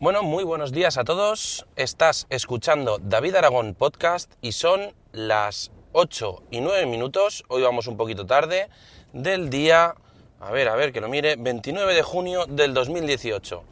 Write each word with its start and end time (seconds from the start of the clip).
Bueno, 0.00 0.24
muy 0.24 0.42
buenos 0.42 0.72
días 0.72 0.98
a 0.98 1.04
todos. 1.04 1.66
Estás 1.76 2.26
escuchando 2.28 2.98
David 3.00 3.36
Aragón 3.36 3.74
Podcast 3.74 4.32
y 4.42 4.50
son 4.50 4.92
las 5.12 5.70
8 5.92 6.42
y 6.50 6.60
9 6.60 6.86
minutos, 6.86 7.44
hoy 7.46 7.62
vamos 7.62 7.86
un 7.86 7.96
poquito 7.96 8.26
tarde, 8.26 8.68
del 9.12 9.50
día, 9.50 9.94
a 10.40 10.50
ver, 10.50 10.68
a 10.68 10.74
ver, 10.74 10.92
que 10.92 11.00
lo 11.00 11.08
mire, 11.08 11.36
29 11.36 11.94
de 11.94 12.02
junio 12.02 12.44
del 12.46 12.74
2018. 12.74 13.62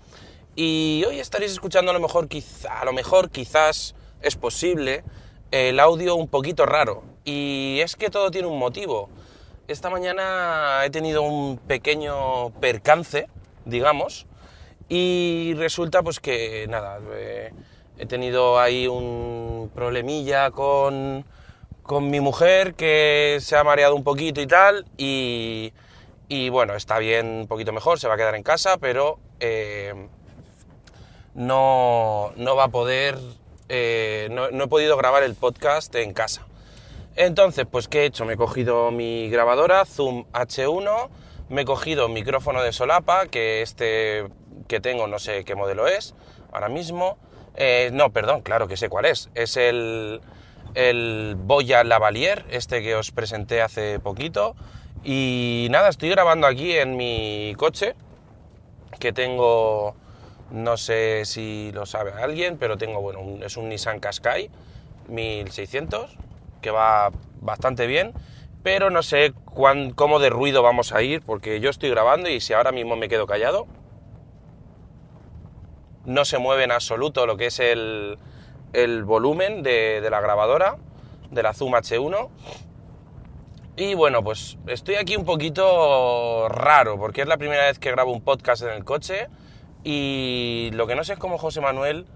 Y 0.55 1.03
hoy 1.09 1.19
estaréis 1.19 1.50
escuchando 1.50 1.91
a 1.91 1.95
lo 1.95 2.00
mejor, 2.00 2.29
quizá, 2.29 2.80
a 2.80 2.84
lo 2.84 2.93
mejor, 2.93 3.29
quizás 3.29 3.96
es 4.20 4.36
posible, 4.36 5.02
el 5.50 5.80
audio 5.80 6.14
un 6.14 6.29
poquito 6.29 6.66
raro. 6.66 7.02
Y 7.25 7.80
es 7.80 7.96
que 7.96 8.11
todo 8.11 8.30
tiene 8.30 8.46
un 8.46 8.61
motivo. 8.61 9.11
Esta 9.66 9.91
mañana 9.91 10.82
he 10.84 10.91
tenido 10.91 11.23
un 11.23 11.59
pequeño 11.59 12.50
percance, 12.61 13.27
digamos, 13.64 14.27
y 14.95 15.55
resulta 15.55 16.03
pues 16.03 16.21
que 16.21 16.67
nada, 16.69 17.00
eh, 17.14 17.50
he 17.96 18.05
tenido 18.05 18.61
ahí 18.61 18.87
un 18.87 19.71
problemilla 19.75 20.50
con, 20.50 21.25
con, 21.83 22.11
mi 22.11 22.21
mujer 22.21 22.75
que 22.75 23.39
se 23.41 23.57
ha 23.57 23.64
mareado 23.64 23.95
un 23.95 24.05
poquito 24.05 24.43
y 24.43 24.47
tal, 24.47 24.85
y, 24.99 25.73
y, 26.29 26.50
bueno, 26.50 26.75
está 26.75 26.99
bien 26.99 27.27
un 27.27 27.47
poquito 27.47 27.73
mejor, 27.73 27.99
se 28.00 28.07
va 28.07 28.14
a 28.14 28.17
quedar 28.19 28.35
en 28.35 28.43
casa, 28.43 28.77
pero 28.77 29.19
eh, 29.41 29.95
no, 31.33 32.33
no, 32.36 32.55
va 32.55 32.64
a 32.64 32.69
poder, 32.69 33.17
eh, 33.70 34.28
no, 34.31 34.50
no 34.50 34.64
he 34.64 34.69
podido 34.69 34.98
grabar 34.98 35.22
el 35.22 35.34
podcast 35.36 35.95
en 35.95 36.12
casa. 36.12 36.47
Entonces, 37.17 37.64
pues 37.64 37.89
¿qué 37.89 38.03
he 38.03 38.05
hecho? 38.05 38.27
Me 38.27 38.34
he 38.34 38.36
cogido 38.36 38.91
mi 38.91 39.31
grabadora 39.31 39.86
Zoom 39.86 40.27
H1, 40.34 41.09
me 41.48 41.62
he 41.62 41.64
cogido 41.64 42.11
micrófono 42.11 42.62
de 42.62 42.72
solapa, 42.72 43.28
que 43.28 43.62
este 43.62 44.28
que 44.66 44.80
tengo 44.80 45.06
no 45.06 45.19
sé 45.19 45.44
qué 45.44 45.55
modelo 45.55 45.86
es 45.86 46.14
ahora 46.52 46.69
mismo. 46.69 47.19
Eh, 47.56 47.91
no, 47.92 48.10
perdón, 48.10 48.42
claro 48.42 48.69
que 48.69 48.77
sé 48.77 48.88
cuál 48.88 49.06
es. 49.06 49.30
Es 49.34 49.56
el, 49.56 50.20
el 50.74 51.34
Boya 51.36 51.84
Lavalier, 51.84 52.44
este 52.50 52.82
que 52.82 52.94
os 52.94 53.10
presenté 53.10 53.62
hace 53.62 53.98
poquito. 53.98 54.54
Y 55.04 55.66
nada, 55.70 55.88
estoy 55.88 56.10
grabando 56.10 56.46
aquí 56.46 56.72
en 56.72 56.96
mi 56.96 57.54
coche, 57.56 57.94
que 59.00 59.12
tengo, 59.12 59.96
no 60.50 60.76
sé 60.76 61.24
si 61.24 61.72
lo 61.72 61.86
sabe 61.86 62.12
alguien, 62.12 62.56
pero 62.56 62.78
tengo, 62.78 63.00
bueno, 63.00 63.20
un, 63.20 63.42
es 63.42 63.56
un 63.56 63.69
Nissan 63.69 63.98
Qashqai 63.98 64.48
1600 65.08 66.16
que 66.60 66.70
va 66.70 67.10
bastante 67.41 67.88
bien, 67.88 68.12
pero 68.62 68.91
no 68.91 69.02
sé 69.02 69.32
cuán, 69.44 69.91
cómo 69.91 70.20
de 70.20 70.30
ruido 70.30 70.62
vamos 70.62 70.92
a 70.92 71.02
ir, 71.02 71.20
porque 71.22 71.58
yo 71.58 71.69
estoy 71.69 71.91
grabando 71.91 72.28
y 72.30 72.41
si 72.41 72.52
ahora 72.52 72.70
mismo 72.70 72.94
me 72.94 73.08
quedo 73.08 73.26
callado, 73.26 73.66
no 76.05 76.25
se 76.25 76.39
mueve 76.39 76.64
en 76.64 76.72
absoluto 76.72 77.27
lo 77.27 77.36
que 77.36 77.47
es 77.47 77.61
el, 77.61 78.19
el 78.72 79.05
volumen 79.05 79.62
de, 79.62 80.00
de, 80.00 80.11
la 80.11 80.20
grabadora, 80.20 80.77
de 81.31 81.42
la 81.42 81.53
Zoom 81.53 81.72
H1. 81.72 82.28
Y 83.77 83.94
bueno, 83.94 84.22
pues 84.22 84.59
estoy 84.67 84.97
aquí 84.97 85.17
un 85.17 85.25
poquito 85.25 86.48
raro, 86.48 86.98
porque 86.98 87.22
es 87.22 87.28
la 87.28 87.39
primera 87.39 87.64
vez 87.64 87.78
que 87.78 87.91
grabo 87.91 88.12
un 88.12 88.20
podcast 88.20 88.62
en 88.62 88.70
el 88.70 88.84
coche 88.84 89.28
y 89.84 90.70
lo 90.75 90.86
que 90.86 90.94
no 90.94 91.05
sé 91.05 91.14
es 91.14 91.19
cómo 91.19 91.39
José 91.39 91.61
Manuel 91.61 92.06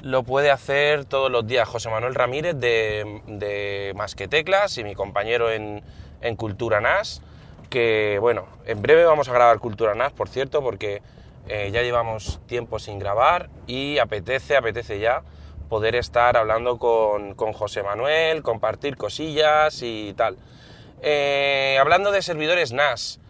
lo 0.00 0.22
puede 0.22 0.50
hacer 0.50 1.04
todos 1.04 1.30
los 1.30 1.46
días 1.46 1.68
José 1.68 1.88
Manuel 1.88 2.14
Ramírez 2.14 2.56
de, 2.56 3.22
de 3.26 3.92
Más 3.96 4.14
que 4.14 4.28
Teclas 4.28 4.76
y 4.78 4.84
mi 4.84 4.94
compañero 4.94 5.50
en, 5.50 5.82
en, 6.20 6.36
Cultura 6.36 6.80
NAS, 6.80 7.22
que 7.70 8.18
bueno, 8.20 8.46
en 8.66 8.82
breve 8.82 9.04
vamos 9.04 9.28
a 9.28 9.32
grabar 9.32 9.58
Cultura 9.58 9.94
NAS, 9.94 10.12
por 10.12 10.28
cierto, 10.28 10.62
porque 10.62 11.02
eh, 11.48 11.70
ya 11.72 11.82
llevamos 11.82 12.40
tiempo 12.46 12.78
sin 12.78 12.98
grabar 12.98 13.50
y 13.66 13.98
apetece, 13.98 14.56
apetece 14.56 14.98
ya 14.98 15.22
poder 15.68 15.96
estar 15.96 16.36
hablando 16.36 16.78
con, 16.78 17.34
con 17.34 17.52
José 17.52 17.82
Manuel, 17.82 18.42
compartir 18.42 18.96
cosillas 18.96 19.82
y 19.82 20.14
tal. 20.14 20.36
Eh, 21.02 21.76
hablando 21.80 22.12
de 22.12 22.22
servidores 22.22 22.72
NAS, 22.72 23.20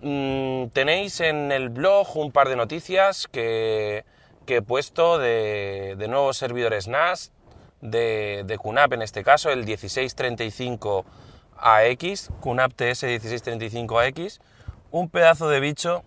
mmm, 0.00 0.66
tenéis 0.72 1.20
en 1.20 1.52
el 1.52 1.68
blog 1.68 2.16
un 2.16 2.32
par 2.32 2.48
de 2.48 2.56
noticias 2.56 3.26
que 3.26 4.04
que 4.50 4.56
he 4.56 4.62
puesto 4.62 5.18
de, 5.18 5.94
de 5.96 6.08
nuevos 6.08 6.36
servidores 6.36 6.88
NAS, 6.88 7.30
de, 7.82 8.42
de, 8.44 8.58
QNAP 8.58 8.94
en 8.94 9.02
este 9.02 9.22
caso, 9.22 9.50
el 9.50 9.64
1635AX, 9.64 12.30
QNAP 12.40 12.72
TS 12.72 13.04
1635AX, 13.04 14.40
un 14.90 15.08
pedazo 15.08 15.48
de 15.48 15.60
bicho 15.60 16.02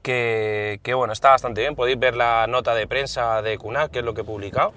que, 0.00 0.80
bueno, 0.94 1.12
está 1.12 1.30
bastante 1.30 1.60
bien, 1.60 1.74
podéis 1.74 1.98
ver 1.98 2.16
la 2.16 2.46
nota 2.46 2.74
de 2.74 2.86
prensa 2.86 3.42
de 3.42 3.58
QNAP, 3.58 3.90
que 3.90 3.98
es 4.00 4.04
lo 4.04 4.14
que 4.14 4.22
he 4.22 4.24
publicado, 4.24 4.72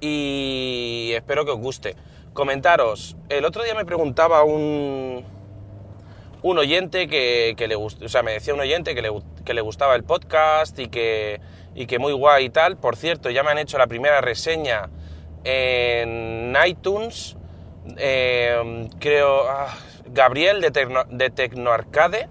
y 0.00 1.12
espero 1.14 1.44
que 1.44 1.52
os 1.52 1.58
guste. 1.58 1.96
Comentaros, 2.32 3.16
el 3.28 3.44
otro 3.44 3.62
día 3.62 3.74
me 3.74 3.84
preguntaba 3.84 4.42
un, 4.42 5.24
un 6.42 6.58
oyente 6.58 7.08
que, 7.08 7.54
que 7.56 7.68
le 7.68 7.74
gustó, 7.74 8.06
o 8.06 8.08
sea, 8.08 8.22
me 8.22 8.32
decía 8.32 8.54
un 8.54 8.60
oyente 8.60 8.94
que 8.94 9.02
le, 9.02 9.10
que 9.44 9.54
le 9.54 9.60
gustaba 9.60 9.94
el 9.94 10.04
podcast 10.04 10.78
y 10.78 10.88
que 10.88 11.40
y 11.74 11.86
que 11.86 11.98
muy 11.98 12.12
guay 12.12 12.46
y 12.46 12.50
tal. 12.50 12.76
Por 12.76 12.96
cierto, 12.96 13.30
ya 13.30 13.42
me 13.42 13.50
han 13.50 13.58
hecho 13.58 13.78
la 13.78 13.86
primera 13.86 14.20
reseña 14.20 14.88
en 15.44 16.54
iTunes. 16.66 17.36
Eh, 17.96 18.88
creo. 18.98 19.48
Ah, 19.48 19.74
Gabriel 20.06 20.60
de, 20.60 20.70
Tecno, 20.70 21.04
de. 21.08 22.28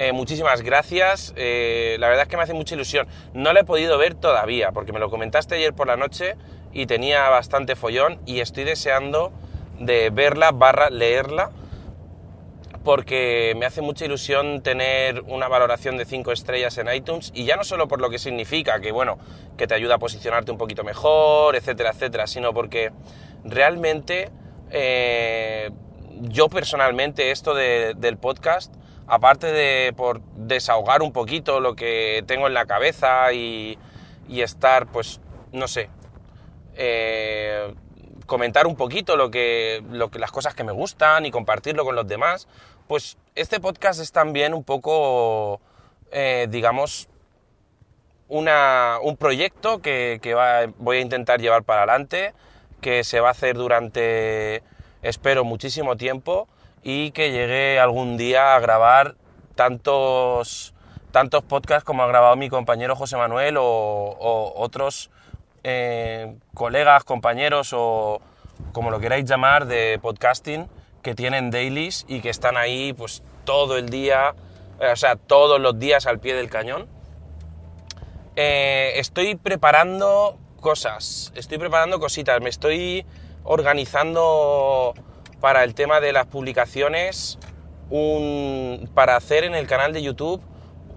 Eh, 0.00 0.14
muchísimas 0.14 0.62
gracias. 0.62 1.34
Eh, 1.36 1.96
la 2.00 2.08
verdad 2.08 2.22
es 2.22 2.28
que 2.30 2.38
me 2.38 2.42
hace 2.42 2.54
mucha 2.54 2.74
ilusión. 2.74 3.06
No 3.34 3.52
la 3.52 3.60
he 3.60 3.64
podido 3.64 3.98
ver 3.98 4.14
todavía, 4.14 4.72
porque 4.72 4.94
me 4.94 4.98
lo 4.98 5.10
comentaste 5.10 5.56
ayer 5.56 5.74
por 5.74 5.88
la 5.88 5.98
noche 5.98 6.36
y 6.72 6.86
tenía 6.86 7.28
bastante 7.28 7.76
follón. 7.76 8.18
Y 8.24 8.40
estoy 8.40 8.64
deseando 8.64 9.30
de 9.78 10.08
verla 10.08 10.52
barra 10.52 10.88
leerla 10.88 11.50
porque 12.82 13.52
me 13.58 13.66
hace 13.66 13.82
mucha 13.82 14.06
ilusión 14.06 14.62
tener 14.62 15.20
una 15.26 15.48
valoración 15.48 15.98
de 15.98 16.06
5 16.06 16.32
estrellas 16.32 16.78
en 16.78 16.90
iTunes 16.90 17.30
y 17.34 17.44
ya 17.44 17.56
no 17.56 17.64
solo 17.64 17.86
por 17.86 18.00
lo 18.00 18.08
que 18.08 18.18
significa, 18.18 18.80
que 18.80 18.92
bueno, 18.92 19.18
que 19.58 19.66
te 19.66 19.74
ayuda 19.74 19.96
a 19.96 19.98
posicionarte 19.98 20.50
un 20.50 20.56
poquito 20.56 20.82
mejor, 20.82 21.56
etcétera, 21.56 21.90
etcétera, 21.90 22.26
sino 22.26 22.54
porque 22.54 22.90
realmente 23.44 24.30
eh, 24.70 25.70
yo 26.22 26.48
personalmente 26.48 27.32
esto 27.32 27.52
de, 27.52 27.92
del 27.98 28.16
podcast, 28.16 28.74
aparte 29.10 29.48
de 29.48 29.92
por 29.92 30.20
desahogar 30.36 31.02
un 31.02 31.12
poquito 31.12 31.58
lo 31.58 31.74
que 31.74 32.22
tengo 32.28 32.46
en 32.46 32.54
la 32.54 32.64
cabeza 32.66 33.32
y, 33.32 33.76
estar, 34.28 34.86
pues, 34.86 35.20
no 35.50 35.66
sé, 35.66 35.90
eh, 36.76 37.74
comentar 38.26 38.68
un 38.68 38.76
poquito 38.76 39.16
lo 39.16 39.28
que, 39.28 39.82
lo 39.90 40.12
que, 40.12 40.20
las 40.20 40.30
cosas 40.30 40.54
que 40.54 40.62
me 40.62 40.70
gustan 40.70 41.26
y 41.26 41.32
compartirlo 41.32 41.84
con 41.84 41.96
los 41.96 42.06
demás, 42.06 42.46
pues 42.86 43.18
este 43.34 43.58
podcast 43.58 44.00
es 44.00 44.12
también 44.12 44.54
un 44.54 44.62
poco, 44.62 45.60
eh, 46.12 46.46
digamos, 46.48 47.08
una, 48.28 48.98
un 49.02 49.16
proyecto 49.16 49.82
que, 49.82 50.20
que 50.22 50.34
va, 50.34 50.66
voy 50.78 50.98
a 50.98 51.00
intentar 51.00 51.40
llevar 51.40 51.64
para 51.64 51.82
adelante, 51.82 52.32
que 52.80 53.02
se 53.02 53.18
va 53.18 53.26
a 53.26 53.32
hacer 53.32 53.56
durante, 53.56 54.62
espero, 55.02 55.42
muchísimo 55.42 55.96
tiempo 55.96 56.46
y 56.82 57.10
que 57.12 57.30
llegue 57.30 57.78
algún 57.78 58.16
día 58.16 58.54
a 58.54 58.60
grabar 58.60 59.14
tantos, 59.54 60.74
tantos 61.10 61.42
podcasts 61.42 61.84
como 61.84 62.02
ha 62.02 62.06
grabado 62.06 62.36
mi 62.36 62.48
compañero 62.48 62.96
José 62.96 63.16
Manuel 63.16 63.56
o, 63.58 64.52
otros 64.56 65.10
eh, 65.62 66.34
colegas, 66.54 67.04
compañeros 67.04 67.72
o 67.74 68.20
como 68.72 68.90
lo 68.90 69.00
queráis 69.00 69.24
llamar 69.24 69.66
de 69.66 69.98
podcasting 70.00 70.68
que 71.02 71.14
tienen 71.14 71.50
dailies 71.50 72.04
y 72.08 72.20
que 72.20 72.30
están 72.30 72.56
ahí 72.56 72.92
pues 72.92 73.22
todo 73.44 73.76
el 73.76 73.88
día, 73.88 74.34
o 74.78 74.96
sea, 74.96 75.16
todos 75.16 75.60
los 75.60 75.78
días 75.78 76.06
al 76.06 76.18
pie 76.20 76.34
del 76.34 76.50
cañón. 76.50 76.88
Eh, 78.36 78.92
estoy 78.96 79.34
preparando 79.34 80.38
cosas, 80.60 81.32
estoy 81.34 81.58
preparando 81.58 82.00
cositas, 82.00 82.40
me 82.40 82.48
estoy 82.48 83.04
organizando 83.44 84.94
para 85.40 85.64
el 85.64 85.74
tema 85.74 86.00
de 86.00 86.12
las 86.12 86.26
publicaciones 86.26 87.38
un, 87.90 88.88
para 88.94 89.16
hacer 89.16 89.44
en 89.44 89.54
el 89.54 89.66
canal 89.66 89.92
de 89.92 90.02
YouTube 90.02 90.40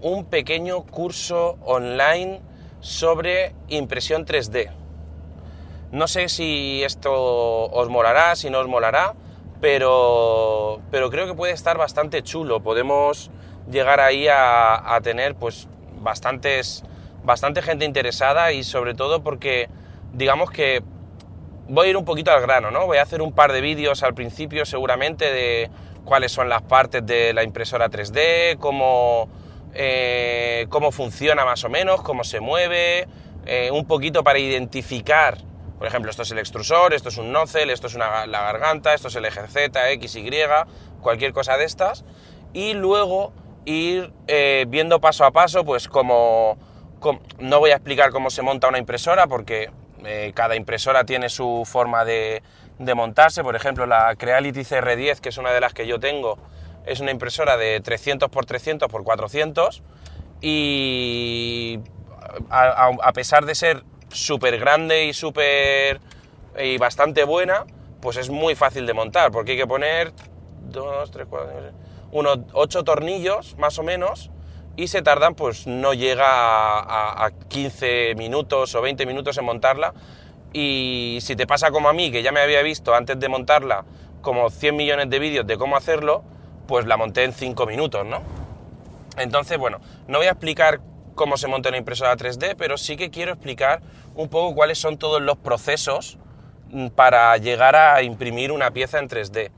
un 0.00 0.26
pequeño 0.26 0.84
curso 0.84 1.56
online 1.64 2.40
sobre 2.80 3.54
impresión 3.68 4.26
3D. 4.26 4.70
No 5.90 6.08
sé 6.08 6.28
si 6.28 6.82
esto 6.84 7.12
os 7.12 7.88
molará, 7.88 8.36
si 8.36 8.50
no 8.50 8.60
os 8.60 8.68
molará, 8.68 9.14
pero, 9.60 10.80
pero 10.90 11.10
creo 11.10 11.26
que 11.26 11.34
puede 11.34 11.52
estar 11.52 11.78
bastante 11.78 12.22
chulo. 12.22 12.60
Podemos 12.60 13.30
llegar 13.70 14.00
ahí 14.00 14.28
a, 14.28 14.94
a 14.94 15.00
tener 15.00 15.36
pues 15.36 15.68
bastantes, 16.00 16.84
bastante 17.24 17.62
gente 17.62 17.84
interesada 17.84 18.52
y 18.52 18.62
sobre 18.62 18.94
todo 18.94 19.22
porque 19.22 19.68
digamos 20.12 20.50
que 20.50 20.82
voy 21.68 21.86
a 21.86 21.90
ir 21.90 21.96
un 21.96 22.04
poquito 22.04 22.30
al 22.30 22.40
grano, 22.40 22.70
¿no? 22.70 22.86
Voy 22.86 22.98
a 22.98 23.02
hacer 23.02 23.22
un 23.22 23.32
par 23.32 23.52
de 23.52 23.60
vídeos 23.60 24.02
al 24.02 24.14
principio 24.14 24.64
seguramente 24.66 25.32
de 25.32 25.70
cuáles 26.04 26.32
son 26.32 26.48
las 26.48 26.62
partes 26.62 27.04
de 27.04 27.32
la 27.32 27.42
impresora 27.42 27.88
3D, 27.88 28.58
cómo, 28.58 29.28
eh, 29.72 30.66
cómo 30.68 30.92
funciona 30.92 31.44
más 31.44 31.64
o 31.64 31.68
menos, 31.68 32.02
cómo 32.02 32.24
se 32.24 32.40
mueve, 32.40 33.08
eh, 33.46 33.70
un 33.70 33.86
poquito 33.86 34.22
para 34.22 34.38
identificar, 34.38 35.38
por 35.78 35.86
ejemplo, 35.86 36.10
esto 36.10 36.22
es 36.22 36.30
el 36.30 36.38
extrusor, 36.38 36.94
esto 36.94 37.08
es 37.08 37.16
un 37.16 37.32
nozzle, 37.32 37.72
esto 37.72 37.86
es 37.86 37.94
una, 37.94 38.26
la 38.26 38.42
garganta, 38.42 38.94
esto 38.94 39.08
es 39.08 39.16
el 39.16 39.24
eje 39.24 39.46
Z, 39.48 39.90
X, 39.92 40.16
Y, 40.16 40.30
cualquier 41.00 41.32
cosa 41.32 41.56
de 41.56 41.64
estas, 41.64 42.04
y 42.52 42.74
luego 42.74 43.32
ir 43.64 44.12
eh, 44.26 44.66
viendo 44.68 45.00
paso 45.00 45.24
a 45.24 45.30
paso, 45.30 45.64
pues 45.64 45.88
como, 45.88 46.58
no 47.38 47.58
voy 47.58 47.70
a 47.70 47.76
explicar 47.76 48.10
cómo 48.10 48.30
se 48.30 48.42
monta 48.42 48.68
una 48.68 48.78
impresora, 48.78 49.26
porque 49.26 49.70
eh, 50.06 50.32
cada 50.34 50.56
impresora 50.56 51.04
tiene 51.04 51.28
su 51.28 51.64
forma 51.66 52.04
de, 52.04 52.42
montarse, 52.94 53.42
por 53.42 53.56
ejemplo, 53.56 53.86
la 53.86 54.14
Creality 54.16 54.60
CR10, 54.60 55.20
que 55.20 55.28
es 55.28 55.38
una 55.38 55.52
de 55.52 55.60
las 55.60 55.74
que 55.74 55.86
yo 55.86 56.00
tengo, 56.00 56.38
es 56.86 57.00
una 57.00 57.10
impresora 57.10 57.56
de 57.56 57.80
300 57.80 58.28
x 58.28 58.46
300 58.46 58.88
x 58.90 59.00
400 59.04 59.82
y 60.40 61.80
a, 62.50 63.12
pesar 63.12 63.46
de 63.46 63.54
ser 63.54 63.82
súper 64.08 64.58
grande 64.58 65.06
y 65.06 65.12
súper 65.12 66.00
y 66.58 66.78
bastante 66.78 67.24
buena, 67.24 67.64
pues 68.00 68.16
es 68.16 68.30
muy 68.30 68.54
fácil 68.54 68.86
de 68.86 68.92
montar, 68.92 69.30
porque 69.30 69.52
hay 69.52 69.58
que 69.58 69.66
poner 69.66 70.12
2, 70.70 71.10
3, 71.10 71.26
4, 71.28 71.52
unos 72.12 72.38
8 72.52 72.84
tornillos 72.84 73.56
más 73.58 73.78
o 73.78 73.82
menos 73.82 74.30
y 74.76 74.88
se 74.88 75.02
tardan, 75.02 75.34
pues 75.34 75.66
no 75.66 75.94
llega 75.94 76.26
a, 76.26 77.26
a 77.26 77.30
15 77.30 78.14
minutos 78.16 78.74
o 78.74 78.82
20 78.82 79.06
minutos 79.06 79.38
en 79.38 79.44
montarla 79.44 79.94
y 80.52 81.18
si 81.20 81.34
te 81.36 81.46
pasa 81.46 81.70
como 81.70 81.88
a 81.88 81.92
mí, 81.92 82.10
que 82.10 82.22
ya 82.22 82.32
me 82.32 82.40
había 82.40 82.62
visto 82.62 82.94
antes 82.94 83.18
de 83.18 83.28
montarla 83.28 83.84
como 84.22 84.50
100 84.50 84.76
millones 84.76 85.10
de 85.10 85.18
vídeos 85.18 85.46
de 85.46 85.58
cómo 85.58 85.76
hacerlo, 85.76 86.22
pues 86.66 86.86
la 86.86 86.96
monté 86.96 87.24
en 87.24 87.32
5 87.32 87.66
minutos, 87.66 88.06
¿no? 88.06 88.22
Entonces, 89.18 89.58
bueno, 89.58 89.80
no 90.08 90.18
voy 90.18 90.28
a 90.28 90.30
explicar 90.30 90.80
cómo 91.14 91.36
se 91.36 91.48
monta 91.48 91.68
una 91.68 91.78
impresora 91.78 92.16
3D, 92.16 92.54
pero 92.56 92.78
sí 92.78 92.96
que 92.96 93.10
quiero 93.10 93.32
explicar 93.32 93.82
un 94.14 94.28
poco 94.28 94.54
cuáles 94.54 94.78
son 94.78 94.96
todos 94.96 95.20
los 95.20 95.36
procesos 95.36 96.18
mm, 96.70 96.88
para 96.88 97.36
llegar 97.36 97.76
a 97.76 98.02
imprimir 98.02 98.52
una 98.52 98.70
pieza 98.70 98.98
en 98.98 99.08
3D. 99.08 99.50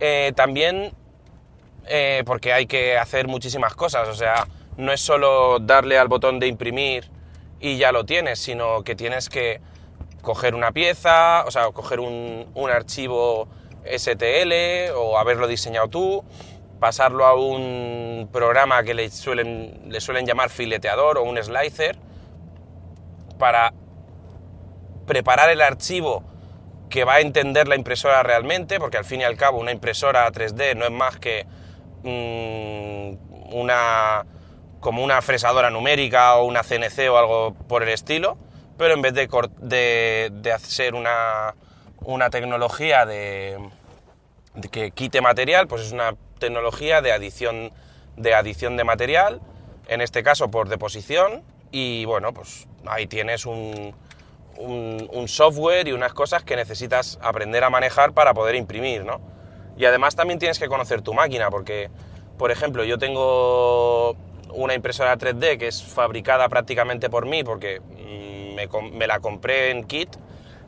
Eh, 0.00 0.32
también 0.36 0.92
eh, 1.86 2.22
porque 2.24 2.52
hay 2.52 2.66
que 2.66 2.96
hacer 2.96 3.28
muchísimas 3.28 3.74
cosas, 3.74 4.08
o 4.08 4.14
sea, 4.14 4.46
no 4.76 4.92
es 4.92 5.00
solo 5.00 5.58
darle 5.58 5.98
al 5.98 6.08
botón 6.08 6.40
de 6.40 6.46
imprimir 6.46 7.10
y 7.60 7.76
ya 7.76 7.92
lo 7.92 8.04
tienes, 8.04 8.38
sino 8.38 8.82
que 8.82 8.94
tienes 8.94 9.28
que 9.28 9.60
coger 10.22 10.54
una 10.54 10.72
pieza, 10.72 11.44
o 11.46 11.50
sea, 11.50 11.70
coger 11.70 12.00
un, 12.00 12.46
un 12.54 12.70
archivo 12.70 13.48
STL 13.84 14.92
o 14.96 15.18
haberlo 15.18 15.46
diseñado 15.46 15.88
tú, 15.88 16.24
pasarlo 16.80 17.24
a 17.24 17.34
un 17.34 18.28
programa 18.32 18.82
que 18.82 18.94
le 18.94 19.10
suelen, 19.10 19.82
le 19.88 20.00
suelen 20.00 20.26
llamar 20.26 20.50
fileteador 20.50 21.18
o 21.18 21.22
un 21.22 21.42
slicer 21.42 21.96
para 23.38 23.72
preparar 25.06 25.50
el 25.50 25.60
archivo 25.60 26.22
que 26.88 27.04
va 27.04 27.14
a 27.14 27.20
entender 27.20 27.68
la 27.68 27.76
impresora 27.76 28.22
realmente, 28.22 28.78
porque 28.78 28.96
al 28.96 29.04
fin 29.04 29.20
y 29.20 29.24
al 29.24 29.36
cabo 29.36 29.58
una 29.58 29.72
impresora 29.72 30.30
3D 30.30 30.76
no 30.76 30.84
es 30.84 30.90
más 30.90 31.18
que 31.18 31.46
mm, 32.02 33.54
una 33.54 34.24
como 34.84 35.02
una 35.02 35.22
fresadora 35.22 35.70
numérica 35.70 36.36
o 36.36 36.44
una 36.44 36.62
CNC 36.62 37.10
o 37.10 37.16
algo 37.16 37.54
por 37.54 37.82
el 37.82 37.88
estilo, 37.88 38.36
pero 38.76 38.92
en 38.92 39.00
vez 39.00 39.14
de, 39.14 40.30
de, 40.30 40.52
hacer 40.52 40.94
una, 40.94 41.54
una 42.02 42.28
tecnología 42.28 43.06
de, 43.06 43.58
que 44.70 44.90
quite 44.90 45.22
material, 45.22 45.68
pues 45.68 45.86
es 45.86 45.92
una 45.92 46.16
tecnología 46.38 47.00
de 47.00 47.12
adición 47.12 47.72
de, 48.18 48.34
adición 48.34 48.76
de 48.76 48.84
material, 48.84 49.40
en 49.88 50.02
este 50.02 50.22
caso 50.22 50.50
por 50.50 50.68
deposición, 50.68 51.42
y 51.72 52.04
bueno, 52.04 52.34
pues 52.34 52.68
ahí 52.84 53.06
tienes 53.06 53.46
un, 53.46 53.94
un, 54.58 55.28
software 55.28 55.88
y 55.88 55.92
unas 55.92 56.12
cosas 56.12 56.44
que 56.44 56.56
necesitas 56.56 57.18
aprender 57.22 57.64
a 57.64 57.70
manejar 57.70 58.12
para 58.12 58.34
poder 58.34 58.54
imprimir, 58.54 59.02
¿no? 59.02 59.18
Y 59.78 59.86
además 59.86 60.14
también 60.14 60.38
tienes 60.38 60.58
que 60.58 60.68
conocer 60.68 61.00
tu 61.00 61.14
máquina, 61.14 61.48
porque, 61.48 61.88
por 62.36 62.50
ejemplo, 62.50 62.84
yo 62.84 62.98
tengo 62.98 64.14
una 64.54 64.74
impresora 64.74 65.16
3D 65.16 65.58
que 65.58 65.68
es 65.68 65.82
fabricada 65.82 66.48
prácticamente 66.48 67.10
por 67.10 67.26
mí, 67.26 67.44
porque 67.44 67.80
mm, 67.80 68.96
me, 68.96 69.06
la 69.06 69.20
compré 69.20 69.70
en 69.70 69.84
kit, 69.84 70.08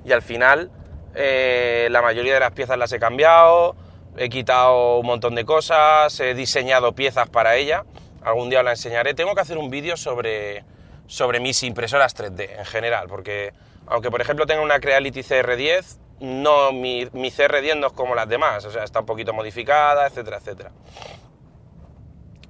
y 0.05 0.13
al 0.13 0.23
final 0.23 0.71
eh, 1.15 1.89
la 1.91 2.03
mayoría 2.03 2.35
de 2.35 2.41
las 2.41 2.53
piezas 2.53 2.79
las 2.79 2.93
he 2.93 2.99
cambiado, 2.99 3.77
he 4.17 4.29
quitado 4.29 4.99
un 4.99 5.07
montón 5.07 5.35
de 5.35 5.45
cosas, 5.45 6.19
he 6.21 6.35
diseñado 6.35 6.93
piezas 6.95 7.29
para 7.29 7.57
ella, 7.57 7.85
algún 8.23 8.51
día 8.51 8.63
la 8.63 8.73
enseñaré. 8.73 9.15
Tengo 9.15 9.35
que 9.35 9.41
hacer 9.41 9.59
un 9.59 9.71
vídeo 9.71 9.97
sobre, 9.97 10.65
sobre 11.07 11.41
mis 11.41 11.63
impresoras 11.63 12.17
3D 12.17 12.59
en 12.59 12.65
general, 12.65 13.07
porque 13.09 13.53
aunque 13.87 14.11
por 14.11 14.21
ejemplo 14.21 14.47
tenga 14.47 14.63
una 14.63 14.81
Creality 14.81 15.21
CR10, 15.21 15.99
no, 16.21 16.73
mi, 16.73 17.07
mi 17.13 17.31
CR10 17.31 17.79
no 17.79 17.89
es 17.89 17.93
como 17.93 18.15
las 18.15 18.29
demás, 18.29 18.65
o 18.65 18.71
sea, 18.71 18.85
está 18.85 19.01
un 19.01 19.07
poquito 19.07 19.33
modificada, 19.33 20.07
etcétera, 20.07 20.39
etcétera. 20.39 20.73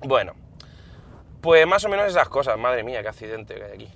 Bueno, 0.01 0.35
pues 1.47 1.65
más 1.65 1.85
o 1.85 1.89
menos 1.89 2.09
esas 2.09 2.29
cosas, 2.29 2.59
madre 2.59 2.83
mía, 2.83 3.03
qué 3.03 3.09
accidente 3.09 3.55
que 3.55 3.63
hay 3.63 3.73
aquí. 3.73 3.89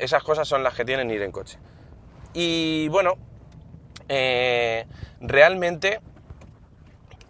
Esas 0.00 0.24
cosas 0.24 0.48
son 0.48 0.64
las 0.64 0.74
que 0.74 0.84
tienen 0.84 1.08
ir 1.08 1.22
en 1.22 1.30
coche. 1.30 1.56
Y 2.34 2.88
bueno, 2.88 3.14
eh, 4.08 4.86
realmente... 5.20 6.00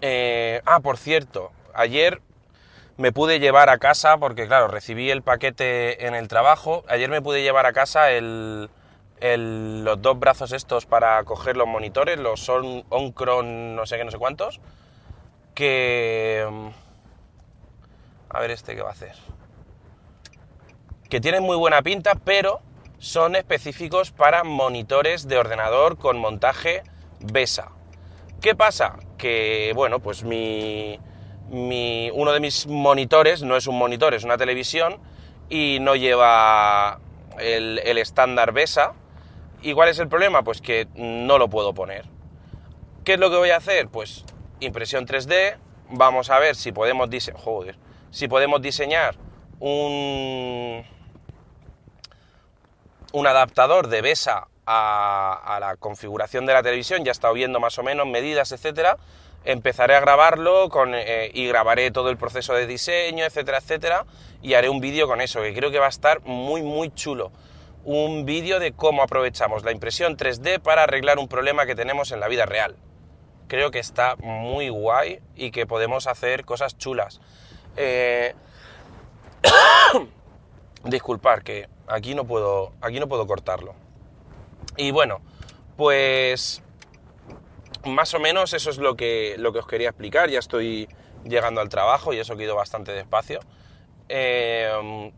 Eh, 0.00 0.62
ah, 0.64 0.80
por 0.80 0.96
cierto, 0.96 1.52
ayer 1.74 2.22
me 2.96 3.12
pude 3.12 3.38
llevar 3.38 3.68
a 3.68 3.76
casa, 3.76 4.16
porque 4.16 4.46
claro, 4.46 4.66
recibí 4.66 5.10
el 5.10 5.20
paquete 5.20 6.06
en 6.06 6.14
el 6.14 6.26
trabajo, 6.28 6.82
ayer 6.88 7.10
me 7.10 7.20
pude 7.20 7.42
llevar 7.42 7.66
a 7.66 7.74
casa 7.74 8.10
el, 8.12 8.70
los 9.20 10.00
dos 10.00 10.18
brazos 10.18 10.52
estos 10.52 10.86
para 10.86 11.22
coger 11.24 11.54
los 11.58 11.68
monitores, 11.68 12.18
los 12.18 12.48
On, 12.48 12.82
Oncron 12.88 13.76
no 13.76 13.84
sé 13.84 13.98
qué, 13.98 14.06
no 14.06 14.10
sé 14.10 14.16
cuántos, 14.16 14.58
que... 15.54 16.72
A 18.30 18.40
ver 18.40 18.52
este 18.52 18.74
qué 18.74 18.82
va 18.82 18.90
a 18.90 18.92
hacer. 18.92 19.14
Que 21.08 21.20
tienen 21.20 21.42
muy 21.42 21.56
buena 21.56 21.82
pinta, 21.82 22.14
pero 22.14 22.60
son 22.98 23.34
específicos 23.34 24.12
para 24.12 24.44
monitores 24.44 25.26
de 25.26 25.38
ordenador 25.38 25.98
con 25.98 26.18
montaje 26.18 26.82
BESA. 27.20 27.72
¿Qué 28.40 28.54
pasa? 28.54 28.98
Que, 29.18 29.72
bueno, 29.74 30.00
pues 30.00 30.22
mi, 30.22 30.98
uno 31.50 32.32
de 32.32 32.40
mis 32.40 32.66
monitores 32.66 33.42
no 33.42 33.56
es 33.56 33.66
un 33.66 33.76
monitor, 33.76 34.14
es 34.14 34.22
una 34.22 34.38
televisión 34.38 35.00
y 35.48 35.78
no 35.80 35.96
lleva 35.96 37.00
el, 37.38 37.78
estándar 37.98 38.52
BESA. 38.52 38.94
¿Y 39.62 39.74
cuál 39.74 39.88
es 39.88 39.98
el 39.98 40.08
problema? 40.08 40.42
Pues 40.42 40.60
que 40.60 40.86
no 40.94 41.36
lo 41.38 41.50
puedo 41.50 41.74
poner. 41.74 42.04
¿Qué 43.04 43.14
es 43.14 43.18
lo 43.18 43.30
que 43.30 43.36
voy 43.36 43.50
a 43.50 43.56
hacer? 43.56 43.88
Pues 43.88 44.24
impresión 44.60 45.06
3D, 45.06 45.56
vamos 45.90 46.30
a 46.30 46.38
ver 46.38 46.54
si 46.54 46.70
podemos, 46.70 47.10
si 48.10 48.28
podemos 48.28 48.60
diseñar 48.60 49.16
un, 49.60 50.84
un 53.12 53.26
adaptador 53.26 53.88
de 53.88 54.02
BESA 54.02 54.48
a, 54.66 55.58
la 55.60 55.76
configuración 55.76 56.46
de 56.46 56.52
la 56.52 56.62
televisión, 56.62 57.04
ya 57.04 57.10
he 57.10 57.12
estado 57.12 57.34
viendo 57.34 57.60
más 57.60 57.78
o 57.78 57.82
menos 57.82 58.06
medidas, 58.06 58.52
etcétera. 58.52 58.96
Empezaré 59.44 59.94
a 59.94 60.00
grabarlo 60.00 60.68
eh, 60.94 61.30
y 61.32 61.46
grabaré 61.48 61.90
todo 61.90 62.10
el 62.10 62.16
proceso 62.16 62.54
de 62.54 62.66
diseño, 62.66 63.24
etcétera, 63.24 63.58
etcétera, 63.58 64.04
y 64.42 64.54
haré 64.54 64.68
un 64.68 64.80
vídeo 64.80 65.08
con 65.08 65.20
eso, 65.20 65.40
que 65.40 65.54
creo 65.54 65.70
que 65.70 65.78
va 65.78 65.86
a 65.86 65.90
estar 65.90 66.20
muy, 66.22 66.62
muy 66.62 66.92
chulo. 66.94 67.32
Un 67.84 68.26
vídeo 68.26 68.60
de 68.60 68.72
cómo 68.72 69.02
aprovechamos 69.02 69.64
la 69.64 69.72
impresión 69.72 70.16
3D 70.16 70.60
para 70.60 70.82
arreglar 70.82 71.18
un 71.18 71.28
problema 71.28 71.64
que 71.64 71.74
tenemos 71.74 72.12
en 72.12 72.20
la 72.20 72.28
vida 72.28 72.44
real. 72.44 72.76
Creo 73.48 73.70
que 73.70 73.78
está 73.78 74.16
muy 74.16 74.68
guay 74.68 75.20
y 75.34 75.50
que 75.50 75.66
podemos 75.66 76.06
hacer 76.06 76.44
cosas 76.44 76.76
chulas. 76.76 77.20
Eh... 77.76 78.34
Disculpar 80.84 81.42
que 81.42 81.68
aquí 81.86 82.14
no 82.14 82.26
puedo, 82.26 82.72
aquí 82.80 83.00
no 83.00 83.08
puedo 83.08 83.26
cortarlo. 83.26 83.74
Y 84.76 84.92
bueno, 84.92 85.20
pues 85.76 86.62
más 87.84 88.14
o 88.14 88.18
menos 88.18 88.54
eso 88.54 88.70
es 88.70 88.78
lo 88.78 88.96
que, 88.96 89.34
lo 89.38 89.52
que 89.52 89.58
os 89.58 89.66
quería 89.66 89.90
explicar. 89.90 90.30
Ya 90.30 90.38
estoy 90.38 90.88
llegando 91.24 91.60
al 91.60 91.68
trabajo 91.68 92.12
y 92.12 92.18
eso 92.18 92.36
que 92.36 92.44
ido 92.44 92.56
bastante 92.56 92.92
despacio. 92.92 93.40
Eh, 94.08 95.12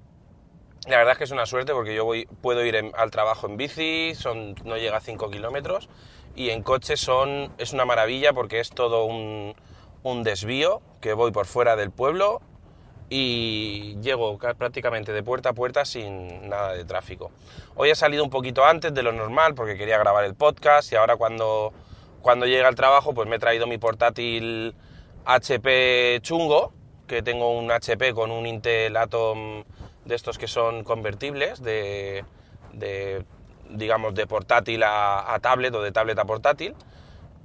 la 0.88 0.96
verdad 0.96 1.12
es 1.12 1.18
que 1.18 1.24
es 1.24 1.30
una 1.30 1.46
suerte 1.46 1.72
porque 1.72 1.94
yo 1.94 2.04
voy, 2.04 2.26
puedo 2.40 2.64
ir 2.64 2.76
al 2.94 3.10
trabajo 3.10 3.46
en 3.46 3.56
bici, 3.56 4.14
son, 4.16 4.56
no 4.64 4.76
llega 4.76 4.96
a 4.96 5.00
5 5.00 5.30
kilómetros, 5.30 5.88
y 6.34 6.50
en 6.50 6.62
coche 6.62 6.96
son, 6.96 7.52
es 7.58 7.72
una 7.72 7.84
maravilla 7.84 8.32
porque 8.32 8.58
es 8.58 8.70
todo 8.70 9.04
un, 9.04 9.54
un 10.02 10.22
desvío 10.22 10.82
que 11.00 11.12
voy 11.12 11.32
por 11.32 11.46
fuera 11.46 11.76
del 11.76 11.90
pueblo 11.90 12.40
y 13.10 13.96
llego 14.00 14.38
prácticamente 14.38 15.12
de 15.12 15.22
puerta 15.22 15.50
a 15.50 15.52
puerta 15.52 15.84
sin 15.84 16.48
nada 16.48 16.72
de 16.72 16.84
tráfico. 16.84 17.30
Hoy 17.74 17.90
he 17.90 17.94
salido 17.94 18.24
un 18.24 18.30
poquito 18.30 18.64
antes 18.64 18.94
de 18.94 19.02
lo 19.02 19.12
normal 19.12 19.54
porque 19.54 19.76
quería 19.76 19.98
grabar 19.98 20.24
el 20.24 20.34
podcast 20.34 20.90
y 20.92 20.96
ahora 20.96 21.16
cuando, 21.16 21.72
cuando 22.22 22.46
llegue 22.46 22.64
al 22.64 22.74
trabajo 22.74 23.12
pues 23.12 23.28
me 23.28 23.36
he 23.36 23.38
traído 23.38 23.66
mi 23.66 23.78
portátil 23.78 24.74
HP 25.24 26.20
chungo, 26.22 26.72
que 27.06 27.22
tengo 27.22 27.58
un 27.58 27.70
HP 27.70 28.14
con 28.14 28.30
un 28.30 28.46
Intel 28.46 28.96
Atom 28.96 29.64
de 30.04 30.14
estos 30.14 30.38
que 30.38 30.48
son 30.48 30.82
convertibles, 30.82 31.62
de, 31.62 32.24
de 32.72 33.24
digamos, 33.70 34.14
de 34.14 34.26
portátil 34.26 34.82
a, 34.84 35.38
tablet 35.40 35.74
o 35.74 35.82
de 35.82 35.92
tablet 35.92 36.18
a 36.18 36.24
portátil. 36.24 36.74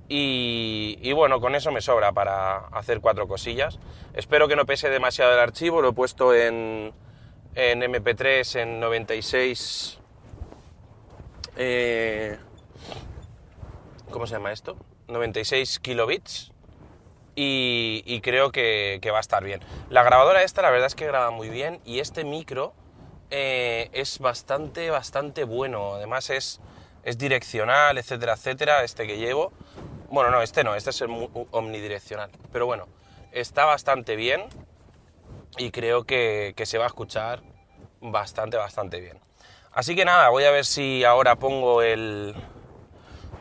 Y, 0.10 1.12
bueno, 1.14 1.42
con 1.42 1.56
eso 1.56 1.72
me 1.72 1.82
sobra 1.82 2.14
para 2.14 2.68
hacer 2.68 3.02
cuatro 3.02 3.28
cosillas. 3.28 3.78
Espero 4.14 4.48
que 4.48 4.56
no 4.56 4.66
pese 4.66 4.90
demasiado 4.90 5.34
el 5.34 5.40
archivo, 5.40 5.82
lo 5.82 5.90
he 5.90 5.94
puesto 5.94 6.34
en, 6.34 6.94
en 7.56 7.82
MP3 7.82 8.62
en 8.62 8.80
96... 8.80 10.00
Eh, 11.60 12.38
¿Cómo 14.12 14.28
se 14.28 14.36
llama 14.36 14.52
esto? 14.52 14.78
96 15.08 15.80
kilobits. 15.80 16.54
Y, 17.40 18.20
creo 18.22 18.52
que, 18.52 19.00
va 19.12 19.18
a 19.18 19.22
estar 19.22 19.44
bien. 19.44 19.62
La 19.90 20.04
grabadora 20.04 20.42
esta 20.42 20.64
la 20.64 20.72
verdad 20.72 20.88
es 20.88 20.96
que 20.96 21.06
graba 21.06 21.30
muy 21.30 21.50
bien 21.50 21.80
y 21.86 22.00
este 22.00 22.24
micro 22.24 22.74
eh, 23.30 23.90
es 23.94 24.18
bastante, 24.18 24.90
bastante 24.90 25.44
bueno. 25.44 25.96
Además 25.96 26.32
es, 26.32 26.62
es 27.04 27.18
direccional, 27.20 28.00
etcétera, 28.00 28.34
etcétera, 28.34 28.84
este 28.84 29.06
que 29.06 29.18
llevo. 29.18 29.52
Bueno, 30.10 30.32
no, 30.32 30.42
este 30.42 30.64
no, 30.64 30.76
este 30.76 30.92
es 30.92 31.02
el 31.02 31.10
omnidireccional. 31.52 32.32
Pero 32.52 32.66
bueno, 32.66 32.88
está 33.32 33.66
bastante 33.66 34.16
bien 34.16 34.46
y 35.58 35.72
creo 35.72 36.06
que, 36.06 36.54
que 36.56 36.66
se 36.66 36.78
va 36.78 36.86
a 36.86 36.88
escuchar 36.88 37.44
bastante, 38.00 38.58
bastante 38.58 39.02
bien. 39.02 39.20
Así 39.74 39.96
que 39.96 40.06
nada, 40.06 40.30
voy 40.30 40.46
a 40.46 40.52
ver 40.52 40.66
si 40.66 41.04
ahora 41.04 41.36
pongo 41.36 41.82
el 41.82 42.34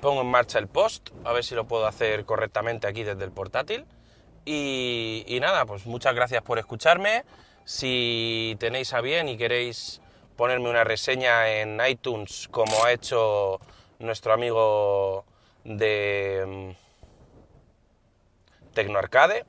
pongo 0.01 0.21
en 0.21 0.27
marcha 0.27 0.59
el 0.59 0.69
post, 0.69 1.11
a 1.25 1.33
ver 1.33 1.43
si 1.45 1.55
lo 1.55 1.67
puedo 1.67 1.87
hacer 1.87 2.25
correctamente 2.25 2.87
aquí 2.87 3.03
desde 3.05 3.25
el 3.25 3.31
portátil. 3.31 3.87
Y, 4.45 5.25
y 5.27 5.41
nada, 5.41 5.67
pues 5.67 5.87
muchas 5.87 6.15
gracias 6.15 6.43
por 6.43 6.59
escucharme. 6.59 7.25
Si 7.65 8.57
tenéis 8.61 8.93
a 8.93 9.01
bien 9.01 9.29
y 9.29 9.37
queréis 9.37 10.01
ponerme 10.37 10.69
una 10.69 10.85
reseña 10.85 11.49
en 11.49 11.81
iTunes, 11.89 12.49
como 12.51 12.85
ha 12.85 12.93
hecho 12.93 13.61
nuestro 13.99 14.33
amigo 14.33 15.25
de 15.67 16.45
mm, 16.47 16.71
Tecnoarcade. 18.75 19.45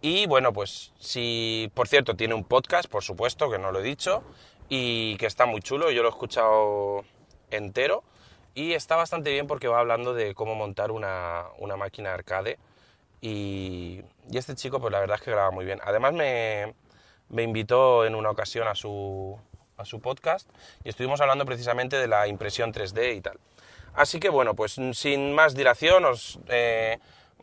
Y 0.00 0.26
bueno, 0.26 0.52
pues 0.52 0.92
si, 0.98 1.70
por 1.74 1.86
cierto, 1.88 2.16
tiene 2.16 2.34
un 2.34 2.44
podcast, 2.44 2.90
por 2.90 3.04
supuesto, 3.04 3.50
que 3.50 3.58
no 3.58 3.70
lo 3.70 3.80
he 3.80 3.82
dicho, 3.82 4.22
y 4.68 5.16
que 5.16 5.26
está 5.26 5.46
muy 5.46 5.60
chulo, 5.60 5.90
yo 5.90 6.02
lo 6.02 6.08
he 6.08 6.12
escuchado 6.12 7.04
entero, 7.50 8.02
y 8.54 8.72
está 8.72 8.96
bastante 8.96 9.30
bien 9.30 9.46
porque 9.46 9.68
va 9.68 9.80
hablando 9.80 10.14
de 10.14 10.34
cómo 10.34 10.54
montar 10.54 10.90
una, 10.90 11.44
una 11.58 11.76
máquina 11.76 12.14
arcade, 12.14 12.58
y, 13.20 14.02
este 14.32 14.54
chico, 14.54 14.80
pues 14.80 14.92
la 14.92 15.00
verdad 15.00 15.16
es 15.16 15.22
que 15.22 15.30
graba 15.30 15.50
muy 15.50 15.64
bien. 15.64 15.80
Además 15.84 16.14
me, 16.14 16.74
me 17.28 17.42
invitó 17.42 18.06
en 18.06 18.14
una 18.14 18.30
ocasión 18.30 18.66
a 18.68 18.74
su, 18.74 19.38
a 19.76 19.84
su 19.84 20.00
podcast 20.00 20.48
y 20.84 20.88
estuvimos 20.88 21.20
hablando 21.20 21.44
precisamente 21.44 21.96
de 21.96 22.06
la 22.06 22.26
impresión 22.28 22.72
3D 22.72 23.16
y 23.16 23.20
tal. 23.20 23.38
Así 23.94 24.20
que 24.20 24.28
bueno, 24.28 24.54
pues 24.54 24.78
sin 24.92 25.32
más 25.32 25.54
dilación, 25.54 26.04
os, 26.04 26.38
eh, 26.48 26.98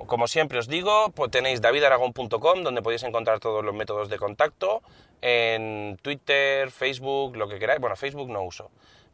como 0.05 0.27
siempre 0.27 0.59
os 0.59 0.67
digo, 0.67 1.11
pues 1.11 1.31
tenéis 1.31 1.61
davidaragon.com 1.61 2.63
donde 2.63 2.81
podéis 2.81 3.03
encontrar 3.03 3.39
todos 3.39 3.63
los 3.63 3.75
métodos 3.75 4.09
de 4.09 4.17
contacto, 4.17 4.81
en 5.21 5.97
Twitter, 6.01 6.71
Facebook, 6.71 7.35
lo 7.35 7.47
que 7.47 7.59
queráis, 7.59 7.79
bueno, 7.79 7.95
Facebook 7.95 8.29
no 8.29 8.43
uso, 8.43 8.69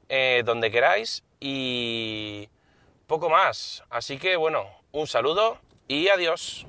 eh, 0.09 0.43
donde 0.45 0.69
queráis 0.69 1.23
y 1.39 2.49
poco 3.07 3.29
más. 3.29 3.83
Así 3.89 4.17
que 4.17 4.35
bueno, 4.35 4.65
un 4.91 5.07
saludo 5.07 5.57
y 5.87 6.09
adiós. 6.09 6.65